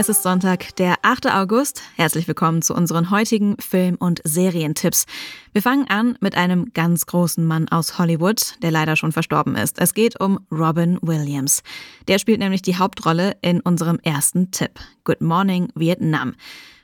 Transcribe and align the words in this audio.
Es 0.00 0.08
ist 0.08 0.22
Sonntag, 0.22 0.74
der 0.76 0.94
8. 1.02 1.26
August. 1.30 1.82
Herzlich 1.94 2.26
willkommen 2.26 2.62
zu 2.62 2.74
unseren 2.74 3.10
heutigen 3.10 3.58
Film- 3.58 3.96
und 3.96 4.22
Serientipps. 4.24 5.04
Wir 5.52 5.60
fangen 5.60 5.90
an 5.90 6.16
mit 6.22 6.38
einem 6.38 6.72
ganz 6.72 7.04
großen 7.04 7.44
Mann 7.44 7.68
aus 7.68 7.98
Hollywood, 7.98 8.54
der 8.62 8.70
leider 8.70 8.96
schon 8.96 9.12
verstorben 9.12 9.56
ist. 9.56 9.78
Es 9.78 9.92
geht 9.92 10.18
um 10.18 10.40
Robin 10.50 10.98
Williams. 11.02 11.62
Der 12.08 12.18
spielt 12.18 12.38
nämlich 12.40 12.62
die 12.62 12.78
Hauptrolle 12.78 13.36
in 13.42 13.60
unserem 13.60 13.98
ersten 14.02 14.50
Tipp. 14.50 14.80
Good 15.04 15.20
Morning 15.20 15.68
Vietnam. 15.74 16.34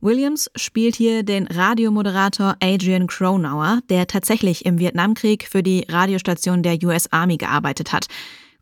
Williams 0.00 0.50
spielt 0.56 0.96
hier 0.96 1.22
den 1.22 1.48
Radiomoderator 1.48 2.56
Adrian 2.62 3.08
Cronauer, 3.08 3.80
der 3.90 4.06
tatsächlich 4.06 4.64
im 4.64 4.78
Vietnamkrieg 4.78 5.46
für 5.46 5.62
die 5.62 5.84
Radiostation 5.86 6.62
der 6.62 6.78
US 6.82 7.12
Army 7.12 7.36
gearbeitet 7.36 7.92
hat. 7.92 8.06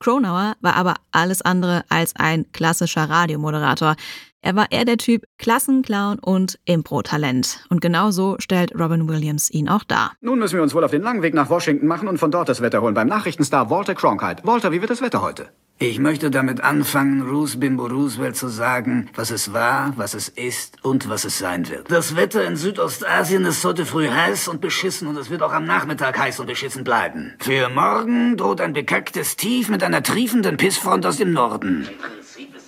Cronauer 0.00 0.56
war 0.62 0.76
aber 0.76 0.94
alles 1.12 1.42
andere 1.42 1.84
als 1.90 2.16
ein 2.16 2.50
klassischer 2.52 3.08
Radiomoderator. 3.08 3.96
Er 4.42 4.56
war 4.56 4.70
eher 4.70 4.86
der 4.86 4.96
Typ 4.96 5.24
Klassenclown 5.38 6.18
und 6.18 6.58
Impro-Talent. 6.64 7.66
Und 7.68 7.80
genau 7.80 8.10
so 8.10 8.36
stellt 8.38 8.72
Robin 8.78 9.06
Williams 9.06 9.50
ihn 9.50 9.68
auch 9.68 9.84
dar. 9.84 10.12
Nun 10.20 10.38
müssen 10.38 10.56
wir 10.56 10.62
uns 10.62 10.74
wohl 10.74 10.84
auf 10.84 10.90
den 10.90 11.02
langen 11.02 11.22
Weg 11.22 11.34
nach 11.34 11.50
Washington 11.50 11.86
machen 11.86 12.08
und 12.08 12.18
von 12.18 12.30
dort 12.30 12.48
das 12.48 12.62
Wetter 12.62 12.80
holen 12.80 12.94
beim 12.94 13.08
Nachrichtenstar 13.08 13.68
Walter 13.68 13.94
Cronkite. 13.94 14.42
Walter, 14.44 14.72
wie 14.72 14.80
wird 14.80 14.90
das 14.90 15.02
Wetter 15.02 15.20
heute? 15.20 15.50
Ich 15.82 15.98
möchte 15.98 16.30
damit 16.30 16.62
anfangen, 16.62 17.22
Ruth 17.22 17.58
Bimbo 17.58 17.86
Roosevelt 17.86 18.36
zu 18.36 18.48
sagen, 18.48 19.08
was 19.14 19.30
es 19.30 19.54
war, 19.54 19.94
was 19.96 20.12
es 20.12 20.28
ist 20.28 20.84
und 20.84 21.08
was 21.08 21.24
es 21.24 21.38
sein 21.38 21.70
wird. 21.70 21.90
Das 21.90 22.16
Wetter 22.16 22.44
in 22.46 22.56
Südostasien 22.56 23.46
ist 23.46 23.64
heute 23.64 23.86
früh 23.86 24.08
heiß 24.08 24.48
und 24.48 24.60
beschissen 24.60 25.08
und 25.08 25.16
es 25.16 25.30
wird 25.30 25.42
auch 25.42 25.54
am 25.54 25.64
Nachmittag 25.64 26.18
heiß 26.18 26.38
und 26.38 26.48
beschissen 26.48 26.84
bleiben. 26.84 27.32
Für 27.38 27.70
morgen 27.70 28.36
droht 28.36 28.60
ein 28.60 28.74
bekacktes 28.74 29.36
Tief 29.36 29.70
mit 29.70 29.82
einer 29.82 30.02
triefenden 30.02 30.58
Pissfront 30.58 31.06
aus 31.06 31.16
dem 31.16 31.32
Norden. 31.32 31.88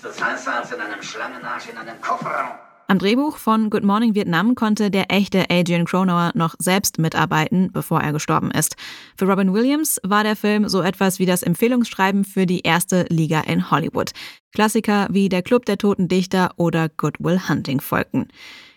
Es 0.05 0.21
heißer 0.21 0.57
als 0.57 0.73
in 0.73 0.81
einem 0.81 1.01
Schlangenarsch 1.01 1.69
in 1.69 1.77
einem 1.77 2.01
Kofferraum. 2.01 2.57
Am 2.89 2.99
Drehbuch 2.99 3.37
von 3.37 3.71
Good 3.71 3.85
Morning 3.85 4.15
Vietnam 4.17 4.57
konnte 4.57 4.91
der 4.91 5.13
echte 5.13 5.49
Adrian 5.49 5.85
Cronauer 5.85 6.33
noch 6.35 6.57
selbst 6.59 6.99
mitarbeiten, 6.99 7.71
bevor 7.73 8.01
er 8.01 8.13
gestorben 8.13 8.51
ist. 8.51 8.75
Für 9.17 9.27
Robin 9.27 9.55
Williams 9.55 10.01
war 10.03 10.25
der 10.25 10.35
Film 10.35 10.69
so 10.69 10.83
etwas 10.83 11.21
wie 11.21 11.27
das 11.27 11.45
Empfehlungsschreiben 11.45 12.25
für 12.25 12.47
die 12.47 12.61
erste 12.63 13.07
Liga 13.11 13.41
in 13.43 13.71
Hollywood. 13.71 14.11
Klassiker 14.53 15.07
wie 15.11 15.29
Der 15.29 15.43
Club 15.43 15.67
der 15.67 15.79
Toten 15.79 16.09
Dichter 16.09 16.51
oder 16.57 16.89
Good 16.89 17.21
Will 17.21 17.49
Hunting 17.49 17.81
folgten. 17.81 18.29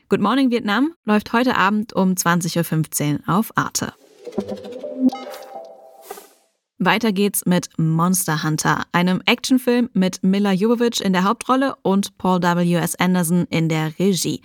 Good 0.09 0.21
Morning 0.21 0.51
Vietnam 0.51 0.93
läuft 1.05 1.33
heute 1.33 1.57
Abend 1.57 1.93
um 1.93 2.11
20.15 2.11 3.27
Uhr 3.27 3.35
auf 3.35 3.51
Arte. 3.57 3.93
Weiter 6.77 7.13
geht's 7.13 7.45
mit 7.45 7.69
Monster 7.77 8.43
Hunter, 8.43 8.83
einem 8.91 9.21
Actionfilm 9.25 9.89
mit 9.93 10.21
Mila 10.23 10.51
Jovovich 10.51 11.01
in 11.01 11.13
der 11.13 11.23
Hauptrolle 11.23 11.75
und 11.83 12.17
Paul 12.17 12.41
W.S. 12.41 12.95
Anderson 12.95 13.45
in 13.49 13.69
der 13.69 13.97
Regie. 13.97 14.41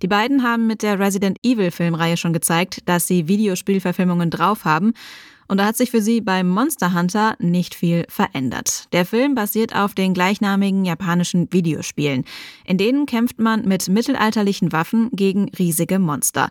Die 0.00 0.08
beiden 0.08 0.42
haben 0.42 0.66
mit 0.66 0.82
der 0.82 0.98
Resident 0.98 1.36
Evil 1.42 1.70
Filmreihe 1.70 2.16
schon 2.16 2.32
gezeigt, 2.32 2.78
dass 2.86 3.06
sie 3.06 3.28
Videospielverfilmungen 3.28 4.30
drauf 4.30 4.64
haben. 4.64 4.94
Und 5.46 5.58
da 5.58 5.66
hat 5.66 5.76
sich 5.76 5.90
für 5.90 6.00
sie 6.00 6.22
beim 6.22 6.48
Monster 6.48 6.94
Hunter 6.94 7.36
nicht 7.38 7.74
viel 7.74 8.06
verändert. 8.08 8.86
Der 8.94 9.04
Film 9.04 9.34
basiert 9.34 9.76
auf 9.76 9.92
den 9.92 10.14
gleichnamigen 10.14 10.86
japanischen 10.86 11.52
Videospielen. 11.52 12.24
In 12.64 12.78
denen 12.78 13.04
kämpft 13.04 13.38
man 13.38 13.68
mit 13.68 13.90
mittelalterlichen 13.90 14.72
Waffen 14.72 15.10
gegen 15.12 15.50
riesige 15.50 15.98
Monster. 15.98 16.48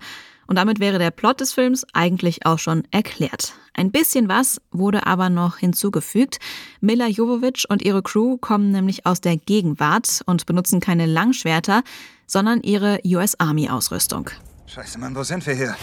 Und 0.47 0.57
damit 0.57 0.79
wäre 0.79 0.99
der 0.99 1.11
Plot 1.11 1.41
des 1.41 1.53
Films 1.53 1.85
eigentlich 1.93 2.45
auch 2.45 2.59
schon 2.59 2.83
erklärt. 2.91 3.53
Ein 3.73 3.91
bisschen 3.91 4.29
was 4.29 4.61
wurde 4.71 5.07
aber 5.07 5.29
noch 5.29 5.57
hinzugefügt. 5.57 6.39
Mila 6.81 7.07
Jovovich 7.07 7.69
und 7.69 7.81
ihre 7.81 8.03
Crew 8.03 8.37
kommen 8.37 8.71
nämlich 8.71 9.05
aus 9.05 9.21
der 9.21 9.37
Gegenwart 9.37 10.21
und 10.25 10.45
benutzen 10.45 10.79
keine 10.79 11.05
Langschwerter, 11.05 11.81
sondern 12.27 12.61
ihre 12.61 12.99
US 13.05 13.39
Army 13.39 13.69
Ausrüstung. 13.69 14.29
Scheiße, 14.67 14.99
Mann, 14.99 15.15
wo 15.15 15.23
sind 15.23 15.45
wir 15.45 15.53
hier? 15.53 15.75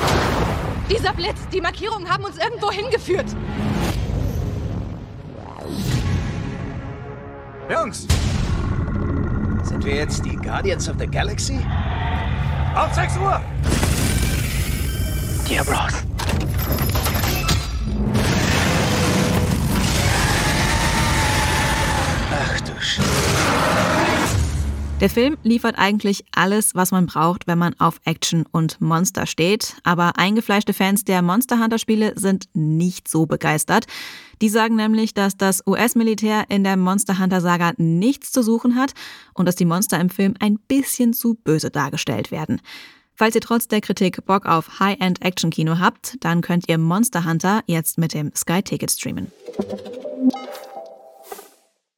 Dieser 0.91 1.13
Blitz, 1.13 1.39
die 1.53 1.61
Markierungen 1.61 2.09
haben 2.09 2.25
uns 2.25 2.37
irgendwo 2.39 2.71
hingeführt. 2.71 3.27
Jungs! 7.71 8.09
Sind 9.63 9.85
wir 9.85 9.95
jetzt 9.95 10.25
die 10.25 10.35
Guardians 10.37 10.89
of 10.89 10.97
the 10.99 11.07
Galaxy? 11.07 11.61
Auf 12.75 12.93
6 12.95 13.17
Uhr! 13.19 13.41
Dear 15.51 15.65
Bros. 15.65 15.93
Ach 22.31 22.61
du. 22.61 22.73
Der 25.01 25.11
Film 25.11 25.39
liefert 25.43 25.77
eigentlich 25.77 26.25
alles, 26.37 26.77
was 26.77 26.93
man 26.93 27.07
braucht, 27.07 27.49
wenn 27.49 27.59
man 27.59 27.75
auf 27.81 28.01
Action 28.05 28.45
und 28.53 28.81
Monster 28.81 29.27
steht. 29.27 29.75
Aber 29.83 30.17
eingefleischte 30.19 30.73
Fans 30.73 31.03
der 31.03 31.21
Monster 31.21 31.59
Hunter 31.61 31.79
Spiele 31.79 32.13
sind 32.15 32.45
nicht 32.55 33.09
so 33.09 33.27
begeistert. 33.27 33.87
Die 34.41 34.51
sagen 34.51 34.77
nämlich, 34.77 35.15
dass 35.15 35.37
das 35.37 35.67
US-Militär 35.67 36.45
in 36.49 36.63
der 36.63 36.77
Monster 36.77 37.19
Hunter 37.19 37.41
Saga 37.41 37.73
nichts 37.77 38.31
zu 38.31 38.45
suchen 38.45 38.77
hat 38.77 38.93
und 39.35 39.47
dass 39.47 39.57
die 39.57 39.65
Monster 39.65 39.99
im 39.99 40.11
Film 40.11 40.35
ein 40.39 40.61
bisschen 40.69 41.13
zu 41.13 41.35
böse 41.35 41.73
dargestellt 41.73 42.31
werden. 42.31 42.61
Falls 43.21 43.35
ihr 43.35 43.43
trotz 43.43 43.69
der 43.69 43.83
Kritik 43.83 44.25
Bock 44.25 44.47
auf 44.47 44.81
High-End-Action-Kino 44.81 45.79
habt, 45.79 46.17
dann 46.21 46.41
könnt 46.41 46.71
ihr 46.71 46.79
Monster 46.79 47.27
Hunter 47.27 47.61
jetzt 47.67 47.99
mit 47.99 48.15
dem 48.15 48.33
Sky 48.35 48.63
Ticket 48.63 48.91
streamen. 48.91 49.31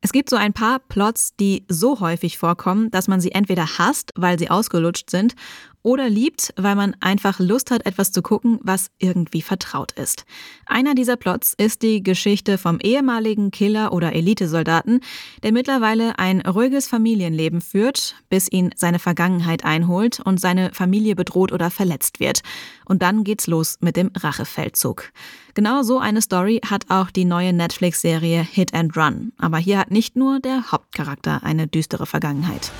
Es 0.01 0.11
gibt 0.11 0.29
so 0.31 0.35
ein 0.35 0.53
paar 0.53 0.81
Plots, 0.81 1.37
die 1.37 1.65
so 1.69 2.01
häufig 2.01 2.39
vorkommen, 2.39 2.91
dass 2.91 3.07
man 3.07 3.21
sie 3.21 3.31
entweder 3.31 3.79
hasst, 3.79 4.11
weil 4.17 4.37
sie 4.37 4.51
ausgelutscht 4.51 5.11
sind, 5.11 5.37
oder 5.83 6.09
liebt, 6.09 6.53
weil 6.57 6.75
man 6.75 6.97
einfach 7.01 7.41
Lust 7.41 7.71
hat, 7.71 7.87
etwas 7.87 8.13
zu 8.13 8.23
gucken, 8.23 8.59
was 8.63 8.91
irgendwie 8.99 9.43
vertraut 9.43 9.93
ist. 9.93 10.25
Einer 10.67 10.95
dieser 10.95 11.17
Plots 11.17 11.55
ist 11.57 11.83
die 11.83 12.03
Geschichte 12.03 12.59
vom 12.59 12.79
ehemaligen 12.81 13.51
Killer 13.51 13.93
oder 13.93 14.13
Elitesoldaten, 14.13 15.01
der 15.43 15.53
mittlerweile 15.53 16.19
ein 16.19 16.41
ruhiges 16.41 16.87
Familienleben 16.87 17.61
führt, 17.61 18.17
bis 18.29 18.51
ihn 18.51 18.71
seine 18.77 18.99
Vergangenheit 18.99 19.65
einholt 19.65 20.21
und 20.21 20.41
seine 20.41 20.73
Familie 20.73 21.17
bedroht 21.17 21.53
oder 21.53 21.71
verletzt 21.71 22.21
wird. 22.21 22.43
Und 22.85 23.03
dann 23.03 23.25
geht's 23.25 23.47
los 23.47 23.79
mit 23.81 23.97
dem 23.97 24.11
Rachefeldzug. 24.17 25.13
Genau 25.55 25.83
so 25.83 25.99
eine 25.99 26.23
Story 26.23 26.61
hat 26.69 26.87
auch 26.89 27.11
die 27.11 27.25
neue 27.25 27.53
Netflix-Serie 27.53 28.43
Hit 28.43 28.73
and 28.73 28.97
Run. 28.97 29.33
Aber 29.39 29.59
hier 29.59 29.79
hat 29.79 29.91
nicht 29.91 30.17
nur 30.17 30.41
der 30.41 30.73
Hauptcharakter 30.73 31.43
eine 31.43 31.67
düstere 31.67 32.07
Vergangenheit. 32.07 32.71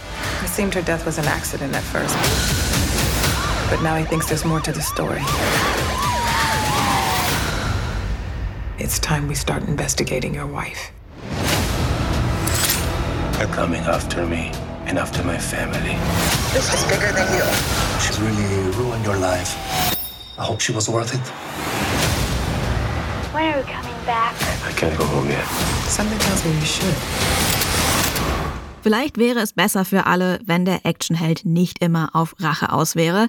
It 0.43 0.49
seemed 0.49 0.75
her 0.75 0.83
death 0.83 1.05
was 1.05 1.19
an 1.19 1.27
accident 1.27 1.75
at 1.75 1.83
first. 1.83 2.17
But 3.73 3.83
now 3.83 3.97
he 3.97 4.05
thinks 4.05 4.29
there's 4.29 4.45
more 4.45 4.61
to 4.61 4.71
the 4.71 4.83
story. 4.83 5.23
It's 8.79 8.99
time 8.99 9.29
we 9.29 9.35
start 9.35 9.63
investigating 9.63 10.35
your 10.35 10.47
wife. 10.47 10.93
They're 13.39 13.47
coming 13.47 13.81
after 13.81 14.27
me 14.27 14.53
and 14.85 14.99
after 14.99 15.25
my 15.25 15.39
family. 15.39 15.97
This 16.53 16.69
is 16.75 16.85
bigger 16.85 17.13
than 17.13 17.27
you. 17.33 17.49
She's 18.05 18.21
really 18.21 18.77
ruined 18.77 19.07
your 19.07 19.17
life. 19.17 19.57
I 20.39 20.45
hope 20.45 20.61
she 20.61 20.73
was 20.73 20.91
worth 20.91 21.15
it. 21.15 21.27
When 23.33 23.55
are 23.55 23.57
we 23.57 23.65
coming 23.65 23.97
back? 24.05 24.35
I 24.67 24.73
can't 24.73 24.99
go 24.99 25.07
home 25.07 25.31
yet. 25.31 25.47
Something 25.89 26.19
tells 26.19 26.45
me 26.45 26.53
you 26.53 26.67
should. 26.67 27.72
Vielleicht 28.83 29.17
wäre 29.17 29.39
es 29.39 29.53
besser 29.53 29.85
für 29.85 30.07
alle, 30.07 30.41
wenn 30.45 30.65
der 30.65 30.85
Actionheld 30.85 31.45
nicht 31.45 31.83
immer 31.83 32.11
auf 32.15 32.35
Rache 32.41 32.73
aus 32.73 32.97
wäre. 32.97 33.29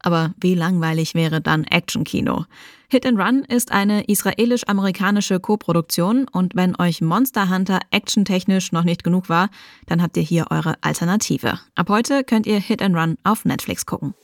Aber 0.00 0.34
wie 0.40 0.54
langweilig 0.54 1.14
wäre 1.14 1.40
dann 1.40 1.64
Actionkino? 1.64 2.44
Hit 2.88 3.06
and 3.06 3.18
Run 3.18 3.44
ist 3.44 3.72
eine 3.72 4.04
israelisch-amerikanische 4.04 5.40
Koproduktion 5.40 6.26
und 6.30 6.54
wenn 6.54 6.78
euch 6.78 7.00
Monster 7.00 7.50
Hunter 7.50 7.80
actiontechnisch 7.90 8.72
noch 8.72 8.84
nicht 8.84 9.04
genug 9.04 9.28
war, 9.28 9.48
dann 9.86 10.02
habt 10.02 10.16
ihr 10.16 10.22
hier 10.22 10.46
eure 10.50 10.76
Alternative. 10.80 11.58
Ab 11.74 11.88
heute 11.88 12.24
könnt 12.24 12.46
ihr 12.46 12.58
Hit 12.58 12.82
and 12.82 12.96
Run 12.96 13.16
auf 13.24 13.44
Netflix 13.44 13.86
gucken. 13.86 14.14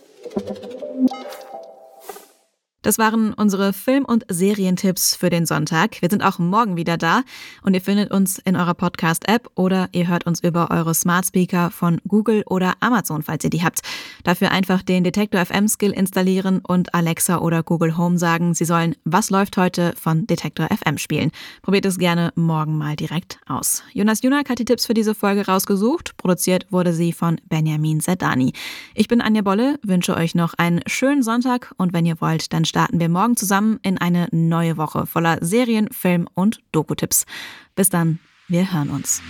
Das 2.83 2.97
waren 2.97 3.35
unsere 3.35 3.75
Film- 3.75 4.07
und 4.07 4.25
Serientipps 4.29 5.15
für 5.15 5.29
den 5.29 5.45
Sonntag. 5.45 6.01
Wir 6.01 6.09
sind 6.09 6.23
auch 6.23 6.39
morgen 6.39 6.79
wieder 6.79 6.97
da 6.97 7.25
und 7.63 7.75
ihr 7.75 7.83
findet 7.83 8.11
uns 8.11 8.39
in 8.39 8.57
eurer 8.57 8.73
Podcast-App 8.73 9.51
oder 9.55 9.91
ihr 9.93 10.09
hört 10.09 10.25
uns 10.25 10.43
über 10.43 10.71
eure 10.71 10.95
Smart 10.95 11.27
Speaker 11.27 11.71
von 11.71 12.01
Google 12.09 12.43
oder 12.47 12.73
Amazon, 12.81 13.23
falls 13.23 13.45
ihr 13.45 13.51
die 13.51 13.63
habt. 13.63 13.81
Dafür 14.25 14.51
einfach 14.51 14.81
den 14.83 15.05
Detektor 15.05 15.45
FM 15.45 15.69
Skill 15.69 15.91
installieren 15.91 16.61
und 16.67 16.95
Alexa 16.95 17.41
oder 17.41 17.63
Google 17.63 17.99
Home 17.99 18.17
sagen, 18.17 18.55
sie 18.55 18.65
sollen 18.65 18.97
Was 19.05 19.29
läuft 19.29 19.59
heute 19.59 19.93
von 20.01 20.27
Detektor 20.27 20.69
FM 20.69 20.97
spielen. 20.97 21.33
Probiert 21.61 21.85
es 21.85 21.99
gerne 21.99 22.33
morgen 22.35 22.79
mal 22.79 22.97
direkt 22.97 23.41
aus. 23.47 23.83
Jonas 23.93 24.23
Junak 24.23 24.49
hat 24.49 24.59
die 24.59 24.65
Tipps 24.65 24.87
für 24.87 24.95
diese 24.95 25.15
Folge 25.15 25.45
rausgesucht. 25.45 26.17
Produziert 26.17 26.67
wurde 26.71 26.95
sie 26.95 27.13
von 27.13 27.43
Benjamin 27.47 28.01
Zedani. 28.01 28.55
Ich 28.95 29.07
bin 29.07 29.21
Anja 29.21 29.43
Bolle, 29.43 29.79
wünsche 29.83 30.17
euch 30.17 30.35
noch 30.35 30.55
einen 30.55 30.81
schönen 30.87 31.23
Sonntag 31.23 31.75
und 31.77 31.93
wenn 31.93 32.07
ihr 32.07 32.23
wollt, 32.23 32.55
dann 32.55 32.65
starten 32.71 33.01
wir 33.01 33.09
morgen 33.09 33.37
zusammen 33.37 33.81
in 33.83 33.99
eine 33.99 34.29
neue 34.31 34.77
Woche 34.77 35.05
voller 35.05 35.39
Serien, 35.41 35.89
Film 35.91 36.29
und 36.35 36.61
Doku-Tipps. 36.71 37.27
Bis 37.75 37.91
dann, 37.91 38.21
wir 38.47 38.73
hören 38.73 38.91
uns. 38.91 39.21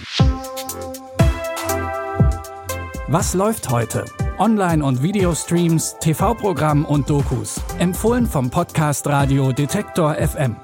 Was 3.08 3.34
läuft 3.34 3.70
heute? 3.70 4.04
Online- 4.38 4.84
und 4.84 5.02
Videostreams, 5.02 5.96
TV-Programm 6.00 6.84
und 6.84 7.08
Dokus. 7.08 7.60
Empfohlen 7.78 8.26
vom 8.26 8.50
Podcast 8.50 9.06
Radio 9.06 9.52
Detektor 9.52 10.14
FM. 10.14 10.56